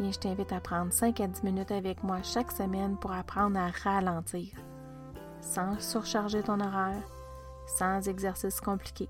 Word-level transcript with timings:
Je 0.00 0.16
t'invite 0.16 0.52
à 0.52 0.60
prendre 0.60 0.92
5 0.92 1.20
à 1.20 1.26
10 1.26 1.42
minutes 1.42 1.72
avec 1.72 2.04
moi 2.04 2.22
chaque 2.22 2.52
semaine 2.52 2.96
pour 2.96 3.10
apprendre 3.10 3.58
à 3.58 3.70
ralentir, 3.82 4.54
sans 5.40 5.78
surcharger 5.80 6.40
ton 6.40 6.60
horaire, 6.60 7.02
sans 7.66 8.08
exercice 8.08 8.60
compliqué. 8.60 9.08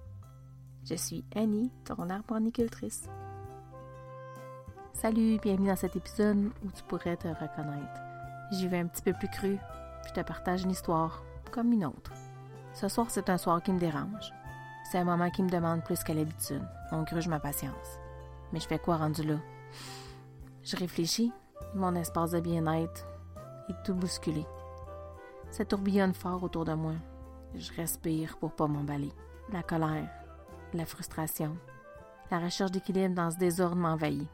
Je 0.85 0.95
suis 0.95 1.27
Annie, 1.37 1.71
ton 1.85 2.09
arboricultrice. 2.09 3.07
Salut, 4.95 5.39
bienvenue 5.43 5.69
dans 5.69 5.77
cet 5.77 5.95
épisode 5.95 6.51
où 6.65 6.71
tu 6.75 6.83
pourrais 6.85 7.19
te 7.19 7.29
reconnaître. 7.29 8.01
J'y 8.53 8.67
vais 8.67 8.79
un 8.79 8.87
petit 8.87 9.03
peu 9.03 9.13
plus 9.13 9.29
cru, 9.29 9.59
je 10.07 10.13
te 10.15 10.27
partage 10.27 10.63
une 10.63 10.71
histoire 10.71 11.23
comme 11.53 11.71
une 11.71 11.85
autre. 11.85 12.13
Ce 12.73 12.89
soir, 12.89 13.09
c'est 13.11 13.29
un 13.29 13.39
soir 13.39 13.63
qui 13.63 13.73
me 13.73 13.79
dérange. 13.79 14.33
C'est 14.91 14.99
un 14.99 15.05
moment 15.05 15.31
qui 15.31 15.43
me 15.43 15.51
demande 15.51 15.85
plus 15.85 16.03
qu'à 16.03 16.15
l'habitude. 16.15 16.67
On 16.93 17.03
gruge 17.03 17.29
ma 17.29 17.41
patience. 17.41 17.99
Mais 18.55 18.61
je 18.61 18.67
fais 18.67 18.79
quoi 18.79 18.97
rendu 18.97 19.23
là? 19.23 19.37
Je 20.69 20.77
réfléchis, 20.77 21.33
mon 21.75 21.95
espace 21.95 22.33
de 22.33 22.41
bien-être 22.41 23.07
est 23.71 23.83
tout 23.87 23.95
bousculé. 23.95 24.45
Ça 25.51 25.65
tourbillonne 25.65 26.13
fort 26.13 26.43
autour 26.43 26.67
de 26.67 26.75
moi. 26.75 26.93
Je 27.55 27.73
respire 27.73 28.37
pour 28.37 28.53
pas 28.53 28.67
m'emballer. 28.67 29.11
La 29.51 29.63
colère, 29.63 30.11
la 30.75 30.85
frustration, 30.85 31.57
la 32.31 32.39
recherche 32.39 32.71
d'équilibre 32.71 33.15
dans 33.15 33.31
ce 33.31 33.39
désordre 33.39 33.77
m'envahit. 33.77 34.29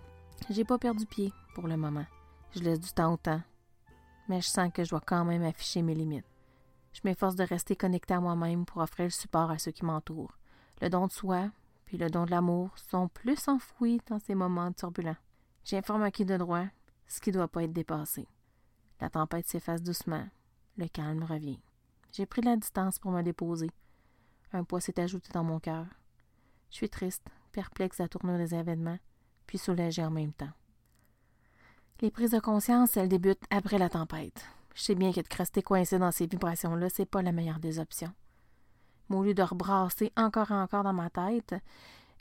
J'ai 0.51 0.65
pas 0.65 0.77
perdu 0.77 1.07
pied 1.07 1.33
pour 1.55 1.69
le 1.69 1.77
moment. 1.77 2.07
Je 2.51 2.63
laisse 2.63 2.81
du 2.81 2.91
temps 2.91 3.13
au 3.13 3.17
temps. 3.17 3.43
Mais 4.29 4.41
je 4.41 4.49
sens 4.49 4.73
que 4.75 4.83
je 4.83 4.91
dois 4.91 5.03
quand 5.07 5.25
même 5.25 5.45
afficher 5.45 5.83
mes 5.83 5.95
limites. 5.95 6.27
Je 6.95 7.01
m'efforce 7.05 7.37
de 7.37 7.45
rester 7.45 7.77
connecté 7.77 8.13
à 8.13 8.19
moi-même 8.19 8.65
pour 8.65 8.83
offrir 8.83 9.07
le 9.07 9.11
support 9.11 9.53
à 9.53 9.59
ceux 9.59 9.71
qui 9.71 9.85
m'entourent. 9.85 10.37
Le 10.83 10.91
don 10.91 11.07
de 11.07 11.13
soi, 11.13 11.51
puis 11.87 11.97
le 11.97 12.11
don 12.11 12.25
de 12.25 12.33
l'amour 12.33 12.77
sont 12.77 13.07
plus 13.07 13.47
enfouis 13.47 14.01
dans 14.09 14.19
ces 14.19 14.35
moments 14.35 14.73
turbulents. 14.73 15.15
J'informe 15.65 16.03
à 16.03 16.11
qui 16.11 16.25
de 16.25 16.37
droit 16.37 16.67
ce 17.07 17.21
qui 17.21 17.31
ne 17.31 17.35
doit 17.35 17.49
pas 17.49 17.65
être 17.65 17.73
dépassé. 17.73 18.27
La 19.01 19.11
tempête 19.11 19.47
s'efface 19.47 19.83
doucement. 19.83 20.27
Le 20.77 20.89
calme 20.89 21.23
revient. 21.23 21.61
J'ai 22.13 22.27
pris 22.27 22.43
la 22.43 22.57
distance 22.57 22.99
pour 22.99 23.11
me 23.11 23.23
déposer. 23.23 23.71
Un 24.53 24.65
poids 24.65 24.81
s'est 24.81 25.01
ajouté 25.01 25.31
dans 25.33 25.45
mon 25.45 25.61
cœur. 25.61 25.87
Je 26.71 26.77
suis 26.77 26.89
triste, 26.89 27.27
perplexe 27.53 28.01
à 28.01 28.09
tourner 28.09 28.39
des 28.39 28.55
événements, 28.55 28.99
puis 29.47 29.59
soulagée 29.59 30.05
en 30.05 30.11
même 30.11 30.33
temps. 30.33 30.53
Les 32.01 32.11
prises 32.11 32.33
de 32.33 32.41
conscience, 32.41 32.97
elles 32.97 33.09
débutent 33.09 33.45
après 33.51 33.79
la 33.79 33.89
tempête. 33.89 34.45
Je 34.75 34.83
sais 34.83 34.95
bien 34.95 35.13
que 35.13 35.21
de 35.21 35.37
rester 35.37 35.63
coincé 35.63 35.99
dans 35.99 36.11
ces 36.11 36.27
vibrations-là, 36.27 36.89
c'est 36.91 37.07
pas 37.07 37.23
la 37.23 37.33
meilleure 37.33 37.61
des 37.61 37.79
options. 37.79 38.13
Mais 39.09 39.17
au 39.17 39.23
lieu 39.23 39.35
de 39.35 39.43
rebrasser 39.43 40.13
encore 40.17 40.51
et 40.51 40.55
encore 40.55 40.83
dans 40.83 40.93
ma 40.93 41.11
tête 41.11 41.55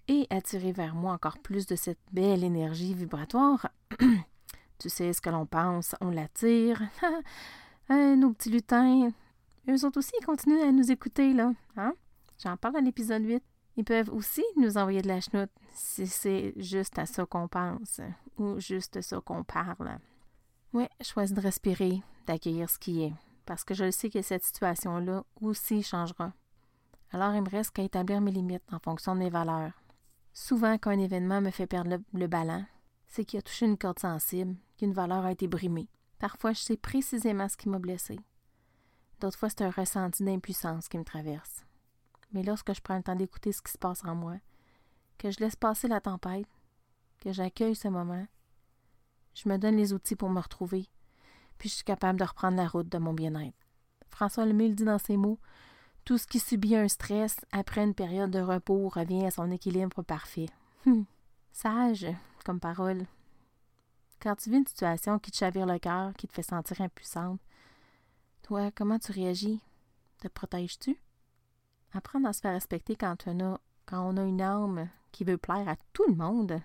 et 0.08 0.28
attirer 0.30 0.72
vers 0.72 0.96
moi 0.96 1.14
encore 1.14 1.38
plus 1.40 1.66
de 1.66 1.76
cette 1.76 2.00
belle 2.12 2.44
énergie 2.44 2.94
vibratoire, 2.94 3.70
tu 4.80 4.90
sais 4.90 5.14
ce 5.14 5.22
que 5.22 5.30
l'on 5.30 5.46
pense, 5.46 5.96
on 6.02 6.10
l'attire. 6.10 6.82
Nos 7.90 8.32
petits 8.34 8.50
lutins, 8.50 9.10
eux 9.70 9.86
autres 9.86 10.00
aussi, 10.00 10.12
ils 10.20 10.26
continuent 10.26 10.62
à 10.62 10.72
nous 10.72 10.92
écouter, 10.92 11.34
là. 11.34 11.54
Hein? 11.78 11.94
J'en 12.42 12.58
parle 12.58 12.76
dans 12.76 12.84
l'épisode 12.84 13.24
8. 13.24 13.44
Ils 13.78 13.84
peuvent 13.84 14.10
aussi 14.10 14.44
nous 14.58 14.78
envoyer 14.78 15.02
de 15.02 15.08
la 15.08 15.22
chenoute 15.22 15.50
si 15.72 16.06
c'est 16.06 16.54
juste 16.58 17.00
à 17.00 17.06
ça 17.06 17.26
qu'on 17.26 17.48
pense 17.48 18.02
ou 18.38 18.60
juste 18.60 19.02
ça 19.02 19.20
qu'on 19.22 19.44
parle. 19.44 19.98
Oui, 20.74 20.86
je 21.00 21.06
choisis 21.06 21.36
de 21.36 21.42
respirer, 21.42 22.02
d'accueillir 22.28 22.70
ce 22.70 22.78
qui 22.78 23.04
est, 23.04 23.14
parce 23.46 23.64
que 23.64 23.74
je 23.74 23.86
le 23.86 23.92
sais 23.92 24.10
que 24.10 24.22
cette 24.22 24.44
situation-là 24.44 25.24
aussi 25.42 25.82
changera. 25.82 26.34
Alors, 27.12 27.34
il 27.36 27.42
me 27.42 27.50
reste 27.50 27.72
qu'à 27.72 27.84
établir 27.84 28.22
mes 28.22 28.32
limites 28.32 28.64
en 28.72 28.80
fonction 28.80 29.14
de 29.14 29.20
mes 29.20 29.30
valeurs. 29.30 29.72
Souvent, 30.34 30.74
quand 30.78 30.92
un 30.92 31.00
événement 31.00 31.42
me 31.42 31.52
fait 31.52 31.68
perdre 31.68 31.92
le, 31.92 32.20
le 32.20 32.28
ballon, 32.28 32.66
c'est 33.08 33.24
qu'il 33.24 33.40
a 33.40 33.44
touché 33.44 33.66
une 33.68 33.78
corde 33.78 34.00
sensible, 34.00 34.56
qu'une 34.78 34.94
valeur 34.94 35.26
a 35.26 35.32
été 35.32 35.48
brimée. 35.48 35.88
Parfois, 36.18 36.54
je 36.54 36.60
sais 36.60 36.78
précisément 36.78 37.48
ce 37.48 37.58
qui 37.58 37.70
m'a 37.70 37.80
blessé. 37.80 38.20
D'autres 39.20 39.38
fois, 39.38 39.50
c'est 39.50 39.62
un 39.62 39.70
ressenti 39.70 40.24
d'impuissance 40.24 40.90
qui 40.90 40.98
me 40.98 41.04
traverse. 41.04 41.64
Mais 42.32 42.42
lorsque 42.44 42.74
je 42.74 42.82
prends 42.82 42.98
le 42.98 43.04
temps 43.04 43.16
d'écouter 43.16 43.52
ce 43.52 43.62
qui 43.62 43.72
se 43.72 43.78
passe 43.78 44.04
en 44.04 44.16
moi, 44.16 44.38
que 45.20 45.30
je 45.30 45.40
laisse 45.40 45.56
passer 45.56 45.88
la 45.88 46.02
tempête, 46.02 46.48
que 47.20 47.32
j'accueille 47.32 47.76
ce 47.76 47.88
moment, 47.88 48.26
je 49.36 49.48
me 49.48 49.58
donne 49.58 49.78
les 49.78 49.94
outils 49.94 50.16
pour 50.16 50.30
me 50.30 50.42
retrouver, 50.42 50.88
puis 51.58 51.70
je 51.70 51.76
suis 51.76 51.84
capable 51.84 52.20
de 52.20 52.26
reprendre 52.26 52.58
la 52.58 52.68
route 52.68 52.90
de 52.90 52.98
mon 52.98 53.14
bien-être. 53.14 53.58
François 54.10 54.46
Lemay 54.46 54.70
le 54.70 54.76
dit 54.76 54.84
dans 54.86 55.00
ses 55.00 55.18
mots 55.18 55.40
Tout 56.06 56.18
ce 56.18 56.28
qui 56.28 56.40
subit 56.40 56.76
un 56.76 56.90
stress 56.90 57.38
après 57.54 57.82
une 57.82 57.94
période 57.94 58.32
de 58.32 58.42
repos 58.42 58.90
revient 58.90 59.26
à 59.26 59.32
son 59.32 59.50
équilibre 59.52 60.02
parfait. 60.04 60.50
Hum, 60.86 61.06
sage 61.54 62.08
comme 62.44 62.60
parole. 62.60 63.06
Quand 64.22 64.36
tu 64.36 64.50
vis 64.50 64.58
une 64.58 64.68
situation 64.68 65.18
qui 65.20 65.32
te 65.32 65.38
chavire 65.38 65.66
le 65.66 65.80
cœur, 65.80 66.14
qui 66.16 66.28
te 66.28 66.34
fait 66.34 66.44
sentir 66.44 66.82
impuissante, 66.82 67.40
toi, 68.42 68.70
comment 68.72 69.00
tu 69.00 69.14
réagis? 69.14 69.62
Te 70.20 70.28
protèges-tu? 70.28 71.00
Apprendre 71.94 72.28
à 72.28 72.34
se 72.34 72.42
faire 72.42 72.54
respecter 72.54 72.98
quand 72.98 73.24
on 73.28 73.54
a, 73.54 73.60
quand 73.86 74.02
on 74.06 74.18
a 74.18 74.24
une 74.24 74.42
âme 74.42 74.90
qui 75.14 75.24
veut 75.24 75.38
plaire 75.38 75.70
à 75.70 75.78
tout 75.94 76.06
le 76.08 76.16
monde, 76.16 76.62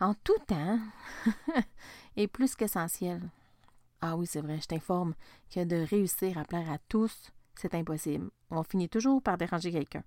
en 0.00 0.14
tout 0.14 0.38
temps, 0.46 0.78
est 2.16 2.26
plus 2.26 2.54
qu'essentiel. 2.54 3.20
Ah 4.00 4.16
oui, 4.16 4.26
c'est 4.26 4.40
vrai, 4.40 4.58
je 4.62 4.66
t'informe 4.66 5.14
que 5.50 5.64
de 5.64 5.76
réussir 5.76 6.38
à 6.38 6.44
plaire 6.44 6.70
à 6.70 6.78
tous, 6.88 7.32
c'est 7.60 7.74
impossible. 7.74 8.30
On 8.50 8.62
finit 8.62 8.88
toujours 8.88 9.22
par 9.22 9.38
déranger 9.38 9.72
quelqu'un. 9.72 10.04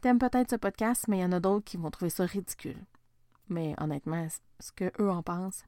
T'aimes 0.00 0.18
peut-être 0.18 0.50
ce 0.50 0.56
podcast, 0.56 1.06
mais 1.08 1.18
il 1.18 1.22
y 1.22 1.24
en 1.24 1.32
a 1.32 1.40
d'autres 1.40 1.64
qui 1.64 1.76
vont 1.76 1.90
trouver 1.90 2.10
ça 2.10 2.24
ridicule. 2.24 2.84
Mais 3.48 3.74
honnêtement, 3.78 4.26
ce 4.60 4.72
que 4.72 4.92
eux 5.00 5.10
en 5.10 5.22
pensent, 5.22 5.64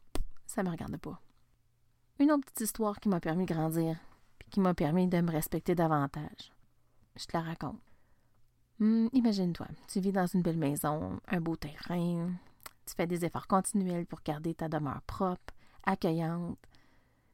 ça 0.47 0.63
me 0.63 0.71
regarde 0.71 0.97
pas. 0.99 1.21
Une 2.19 2.33
autre 2.33 2.45
petite 2.45 2.61
histoire 2.61 2.99
qui 3.01 3.09
m'a 3.09 3.21
permis 3.21 3.47
de 3.47 3.55
grandir, 3.55 3.97
puis 4.39 4.51
qui 4.51 4.61
m'a 4.61 4.75
permis 4.75 5.07
de 5.07 5.21
me 5.21 5.31
respecter 5.31 5.75
davantage. 5.75 6.53
Je 7.17 7.27
te 7.27 7.37
la 7.37 7.43
raconte. 7.43 7.81
Hum, 8.81 9.09
Imagine-toi, 9.13 9.67
tu 9.89 10.01
vis 10.01 10.13
dans 10.13 10.27
une 10.27 10.43
belle 10.43 10.57
maison, 10.57 11.21
un 11.29 11.41
beau 11.41 11.57
terrain, 11.57 12.31
tu 12.87 12.95
fais 12.95 13.07
des 13.07 13.25
efforts 13.25 13.47
continuels 13.47 14.07
pour 14.07 14.21
garder 14.25 14.55
ta 14.55 14.69
demeure 14.69 15.03
propre, 15.03 15.55
accueillante. 15.85 16.59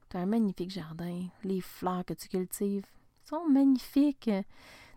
Tu 0.09 0.17
as 0.17 0.21
un 0.21 0.27
magnifique 0.27 0.71
jardin, 0.71 1.27
les 1.43 1.61
fleurs 1.61 2.05
que 2.05 2.15
tu 2.15 2.29
cultives 2.29 2.87
sont 3.25 3.49
magnifiques. 3.49 4.31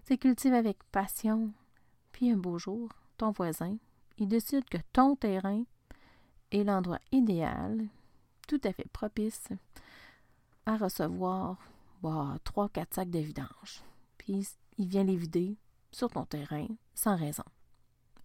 Tu 0.06 0.18
cultives 0.18 0.54
avec 0.54 0.78
passion. 0.92 1.52
Puis 2.12 2.32
un 2.32 2.38
beau 2.38 2.58
jour, 2.58 2.90
ton 3.18 3.32
voisin, 3.32 3.78
il 4.18 4.28
décide 4.28 4.66
que 4.66 4.78
ton 4.94 5.16
terrain 5.16 5.64
est 6.52 6.64
l'endroit 6.64 7.00
idéal, 7.12 7.88
tout 8.48 8.62
à 8.64 8.72
fait 8.74 8.88
propice 8.92 9.50
à 10.66 10.78
recevoir 10.78 11.58
bah, 12.02 12.38
trois, 12.44 12.70
quatre 12.70 12.96
sacs 12.96 13.10
de 13.10 13.20
vidange. 13.20 13.84
Puis 14.18 14.48
il 14.78 14.88
vient 14.88 15.04
les 15.04 15.16
vider 15.16 15.58
sur 15.92 16.10
ton 16.10 16.26
terrain 16.26 16.68
sans 16.94 17.16
raison. 17.16 17.44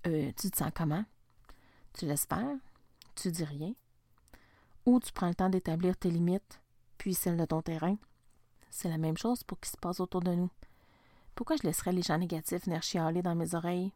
Euh, 0.07 0.33
tu 0.37 0.51
te 0.51 0.57
sens 0.57 0.71
comment? 0.75 1.05
Tu 1.93 2.07
faire? 2.07 2.57
Tu 3.15 3.31
dis 3.31 3.45
rien? 3.45 3.75
Ou 4.87 4.99
tu 4.99 5.13
prends 5.13 5.29
le 5.29 5.35
temps 5.35 5.51
d'établir 5.51 5.97
tes 5.97 6.11
limites, 6.11 6.61
puis 6.99 7.15
celles 7.15 7.37
de 7.37 7.45
ton 7.45 7.63
terrain? 7.63 7.97
C'est 8.75 8.89
la 8.89 8.97
même 8.97 9.19
chose 9.19 9.45
pour 9.45 9.59
ce 9.59 9.61
qui 9.61 9.71
se 9.71 9.77
passe 9.77 10.01
autour 10.01 10.23
de 10.23 10.35
nous. 10.35 10.51
Pourquoi 11.35 11.57
je 11.57 11.63
laisserais 11.63 11.93
les 11.93 12.01
gens 12.01 12.17
négatifs 12.17 12.65
venir 12.65 12.83
chialer 12.83 13.21
dans 13.21 13.35
mes 13.35 13.55
oreilles? 13.55 13.93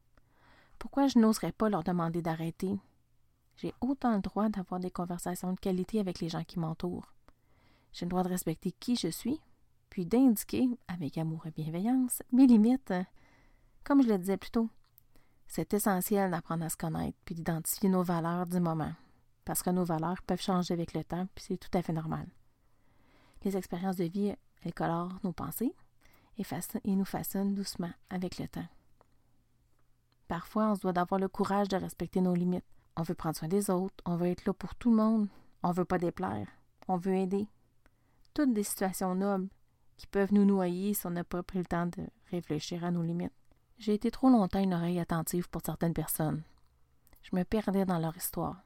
Pourquoi 0.78 1.06
je 1.06 1.18
n'oserais 1.18 1.52
pas 1.52 1.70
leur 1.70 1.82
demander 1.82 2.20
d'arrêter? 2.20 2.78
J'ai 3.56 3.72
autant 3.80 4.14
le 4.14 4.20
droit 4.20 4.50
d'avoir 4.50 4.78
des 4.78 4.90
conversations 4.90 5.54
de 5.54 5.58
qualité 5.58 5.98
avec 5.98 6.20
les 6.20 6.28
gens 6.28 6.44
qui 6.44 6.58
m'entourent. 6.58 7.10
J'ai 7.94 8.04
le 8.04 8.10
droit 8.10 8.22
de 8.22 8.28
respecter 8.28 8.70
qui 8.70 8.96
je 8.96 9.08
suis, 9.08 9.40
puis 9.88 10.04
d'indiquer, 10.04 10.68
avec 10.88 11.16
amour 11.16 11.46
et 11.46 11.52
bienveillance, 11.52 12.22
mes 12.30 12.46
limites. 12.46 12.92
Comme 13.82 14.02
je 14.02 14.08
le 14.08 14.18
disais 14.18 14.36
plus 14.36 14.50
tôt, 14.50 14.68
c'est 15.46 15.72
essentiel 15.72 16.30
d'apprendre 16.30 16.66
à 16.66 16.68
se 16.68 16.76
connaître 16.76 17.16
puis 17.24 17.34
d'identifier 17.34 17.88
nos 17.88 18.02
valeurs 18.02 18.46
du 18.46 18.60
moment, 18.60 18.92
parce 19.46 19.62
que 19.62 19.70
nos 19.70 19.84
valeurs 19.84 20.20
peuvent 20.20 20.42
changer 20.42 20.74
avec 20.74 20.92
le 20.92 21.02
temps, 21.02 21.26
puis 21.34 21.46
c'est 21.48 21.56
tout 21.56 21.76
à 21.78 21.80
fait 21.80 21.94
normal. 21.94 22.28
Les 23.42 23.56
expériences 23.56 23.96
de 23.96 24.04
vie, 24.04 24.34
colorent 24.72 25.18
nos 25.24 25.32
pensées 25.32 25.74
et, 26.38 26.96
nous 26.96 27.04
façonnent 27.04 27.54
doucement 27.54 27.90
avec 28.10 28.38
le 28.38 28.48
temps. 28.48 28.66
Parfois, 30.28 30.70
on 30.70 30.74
se 30.74 30.80
doit 30.80 30.92
d'avoir 30.92 31.20
le 31.20 31.28
courage 31.28 31.68
de 31.68 31.76
respecter 31.76 32.20
nos 32.20 32.34
limites. 32.34 32.64
On 32.96 33.02
veut 33.02 33.14
prendre 33.14 33.36
soin 33.36 33.48
des 33.48 33.70
autres, 33.70 34.02
on 34.04 34.16
veut 34.16 34.28
être 34.28 34.44
là 34.46 34.52
pour 34.52 34.74
tout 34.74 34.90
le 34.90 34.96
monde, 34.96 35.28
on 35.62 35.72
veut 35.72 35.84
pas 35.84 35.98
déplaire, 35.98 36.48
on 36.88 36.96
veut 36.96 37.14
aider. 37.14 37.48
toutes 38.34 38.52
des 38.52 38.62
situations 38.62 39.14
nobles 39.14 39.48
qui 39.96 40.06
peuvent 40.06 40.32
nous 40.32 40.44
noyer 40.44 40.94
si 40.94 41.06
on 41.06 41.10
n'a 41.10 41.24
pas 41.24 41.42
pris 41.42 41.58
le 41.58 41.64
temps 41.64 41.86
de 41.86 42.06
réfléchir 42.30 42.84
à 42.84 42.90
nos 42.90 43.02
limites. 43.02 43.32
J'ai 43.78 43.94
été 43.94 44.10
trop 44.10 44.28
longtemps 44.28 44.62
une 44.62 44.74
oreille 44.74 45.00
attentive 45.00 45.48
pour 45.48 45.62
certaines 45.64 45.94
personnes. 45.94 46.42
Je 47.22 47.34
me 47.34 47.44
perdais 47.44 47.84
dans 47.84 47.98
leur 47.98 48.16
histoire. 48.16 48.62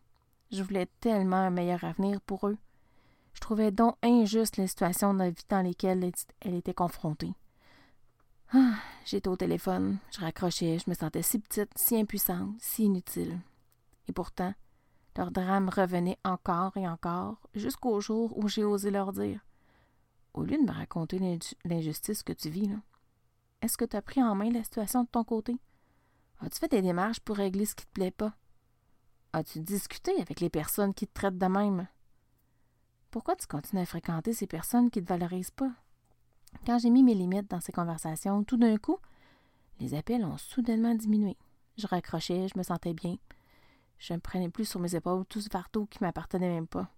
Je 0.50 0.62
voulais 0.62 0.88
tellement 1.00 1.36
un 1.36 1.50
meilleur 1.50 1.84
avenir 1.84 2.20
pour 2.20 2.48
eux. 2.48 2.58
Je 3.40 3.46
trouvais 3.46 3.70
donc 3.70 3.96
injuste 4.02 4.58
les 4.58 4.66
situations 4.66 5.14
de 5.14 5.20
la 5.20 5.30
vie 5.30 5.46
dans 5.48 5.62
lesquelles 5.62 6.12
elle 6.42 6.54
était 6.54 6.74
confrontée. 6.74 7.32
Ah, 8.52 8.74
j'étais 9.06 9.28
au 9.28 9.36
téléphone, 9.36 9.96
je 10.12 10.20
raccrochais, 10.20 10.78
je 10.78 10.90
me 10.90 10.94
sentais 10.94 11.22
si 11.22 11.38
petite, 11.38 11.70
si 11.74 11.96
impuissante, 11.96 12.54
si 12.58 12.84
inutile. 12.84 13.40
Et 14.08 14.12
pourtant, 14.12 14.52
leur 15.16 15.30
drame 15.30 15.70
revenait 15.70 16.18
encore 16.22 16.76
et 16.76 16.86
encore, 16.86 17.38
jusqu'au 17.54 17.98
jour 18.00 18.36
où 18.36 18.46
j'ai 18.46 18.62
osé 18.62 18.90
leur 18.90 19.12
dire 19.12 19.40
Au 20.34 20.44
lieu 20.44 20.58
de 20.58 20.62
me 20.62 20.72
raconter 20.72 21.18
l'injustice 21.64 22.22
que 22.22 22.34
tu 22.34 22.50
vis, 22.50 22.68
est-ce 23.62 23.78
que 23.78 23.86
tu 23.86 23.96
as 23.96 24.02
pris 24.02 24.22
en 24.22 24.34
main 24.34 24.50
la 24.50 24.62
situation 24.62 25.04
de 25.04 25.08
ton 25.08 25.24
côté? 25.24 25.56
As-tu 26.40 26.58
fait 26.58 26.68
des 26.68 26.82
démarches 26.82 27.20
pour 27.20 27.36
régler 27.36 27.64
ce 27.64 27.74
qui 27.74 27.86
te 27.86 27.92
plaît 27.92 28.10
pas? 28.10 28.34
As-tu 29.32 29.60
discuté 29.60 30.12
avec 30.20 30.40
les 30.40 30.50
personnes 30.50 30.92
qui 30.92 31.06
te 31.06 31.14
traitent 31.14 31.38
de 31.38 31.46
même? 31.46 31.88
Pourquoi 33.10 33.34
tu 33.34 33.48
continues 33.48 33.82
à 33.82 33.86
fréquenter 33.86 34.32
ces 34.32 34.46
personnes 34.46 34.88
qui 34.88 35.00
ne 35.00 35.04
te 35.04 35.08
valorisent 35.08 35.50
pas? 35.50 35.72
Quand 36.64 36.78
j'ai 36.78 36.90
mis 36.90 37.02
mes 37.02 37.14
limites 37.14 37.50
dans 37.50 37.60
ces 37.60 37.72
conversations, 37.72 38.44
tout 38.44 38.56
d'un 38.56 38.76
coup, 38.76 38.98
les 39.80 39.94
appels 39.94 40.24
ont 40.24 40.38
soudainement 40.38 40.94
diminué. 40.94 41.36
Je 41.76 41.88
raccrochais, 41.88 42.46
je 42.46 42.56
me 42.56 42.62
sentais 42.62 42.94
bien. 42.94 43.16
Je 43.98 44.14
ne 44.14 44.18
prenais 44.18 44.48
plus 44.48 44.64
sur 44.64 44.78
mes 44.78 44.94
épaules 44.94 45.26
tout 45.26 45.40
ce 45.40 45.48
fardeau 45.48 45.86
qui 45.86 45.98
m'appartenait 46.00 46.48
même 46.48 46.68
pas. 46.68 46.88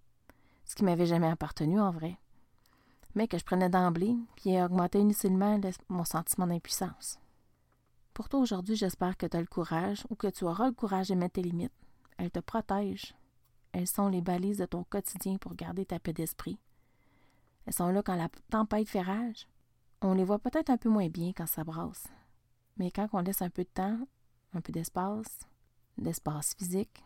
Ce 0.65 0.75
qui 0.75 0.83
m'avait 0.83 1.07
jamais 1.07 1.27
appartenu 1.27 1.79
en 1.79 1.89
vrai. 1.89 2.19
Mais 3.15 3.27
que 3.27 3.39
je 3.39 3.43
prenais 3.43 3.69
d'emblée, 3.69 4.15
qui 4.35 4.61
augmentait 4.61 5.01
inutilement 5.01 5.59
mon 5.89 6.05
sentiment 6.05 6.45
d'impuissance. 6.45 7.19
Pour 8.13 8.29
toi 8.29 8.39
aujourd'hui, 8.39 8.75
j'espère 8.75 9.17
que 9.17 9.25
tu 9.25 9.35
as 9.35 9.41
le 9.41 9.47
courage 9.47 10.05
ou 10.11 10.15
que 10.15 10.27
tu 10.27 10.43
auras 10.43 10.67
le 10.67 10.73
courage 10.73 11.07
de 11.07 11.15
mettre 11.15 11.33
tes 11.33 11.41
limites. 11.41 11.73
Elles 12.17 12.31
te 12.31 12.39
protègent. 12.39 13.15
Elles 13.73 13.87
sont 13.87 14.07
les 14.07 14.21
balises 14.21 14.59
de 14.59 14.65
ton 14.65 14.83
quotidien 14.83 15.37
pour 15.37 15.55
garder 15.55 15.85
ta 15.85 15.99
paix 15.99 16.13
d'esprit. 16.13 16.59
Elles 17.65 17.73
sont 17.73 17.89
là 17.89 18.03
quand 18.03 18.15
la 18.15 18.29
tempête 18.49 18.87
fait 18.87 19.01
rage. 19.01 19.47
On 20.01 20.13
les 20.13 20.23
voit 20.23 20.39
peut-être 20.39 20.69
un 20.69 20.77
peu 20.77 20.89
moins 20.89 21.09
bien 21.09 21.31
quand 21.35 21.47
ça 21.47 21.63
brasse. 21.63 22.07
Mais 22.77 22.91
quand 22.91 23.07
on 23.13 23.19
laisse 23.19 23.41
un 23.41 23.49
peu 23.49 23.63
de 23.63 23.69
temps, 23.69 23.99
un 24.53 24.61
peu 24.61 24.71
d'espace, 24.71 25.39
d'espace 25.97 26.53
physique, 26.55 27.03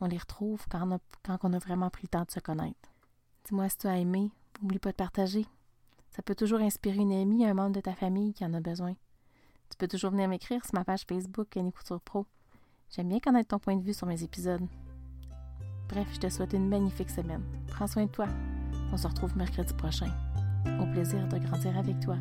on 0.00 0.06
les 0.06 0.18
retrouve 0.18 0.64
quand 0.68 0.98
on, 1.42 1.52
a, 1.52 1.58
vraiment 1.58 1.90
pris 1.90 2.04
le 2.04 2.08
temps 2.08 2.24
de 2.24 2.30
se 2.30 2.40
connaître. 2.40 2.90
Dis-moi 3.44 3.68
si 3.68 3.78
tu 3.78 3.86
as 3.86 3.98
aimé, 3.98 4.30
n'oublie 4.60 4.78
pas 4.78 4.90
de 4.90 4.96
partager. 4.96 5.46
Ça 6.10 6.22
peut 6.22 6.34
toujours 6.34 6.60
inspirer 6.60 6.98
une 6.98 7.12
amie, 7.12 7.46
un 7.46 7.54
membre 7.54 7.76
de 7.76 7.80
ta 7.80 7.94
famille 7.94 8.32
qui 8.32 8.44
en 8.44 8.54
a 8.54 8.60
besoin. 8.60 8.94
Tu 9.70 9.76
peux 9.78 9.88
toujours 9.88 10.10
venir 10.10 10.28
m'écrire 10.28 10.64
sur 10.64 10.74
ma 10.74 10.84
page 10.84 11.04
Facebook 11.06 11.56
Annie 11.56 11.72
Couture 11.72 12.00
Pro. 12.00 12.26
J'aime 12.90 13.08
bien 13.08 13.20
connaître 13.20 13.48
ton 13.48 13.58
point 13.58 13.76
de 13.76 13.82
vue 13.82 13.94
sur 13.94 14.06
mes 14.06 14.22
épisodes. 14.22 14.66
Bref, 15.88 16.08
je 16.14 16.20
te 16.20 16.28
souhaite 16.28 16.52
une 16.52 16.68
magnifique 16.68 17.10
semaine. 17.10 17.42
Prends 17.68 17.86
soin 17.86 18.04
de 18.04 18.10
toi. 18.10 18.26
On 18.92 18.96
se 18.96 19.06
retrouve 19.06 19.36
mercredi 19.36 19.72
prochain. 19.74 20.10
Au 20.80 20.86
plaisir 20.92 21.26
de 21.28 21.38
grandir 21.38 21.76
avec 21.78 22.00
toi. 22.00 22.16